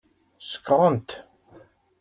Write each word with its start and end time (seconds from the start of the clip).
Sekṛent. 0.51 1.09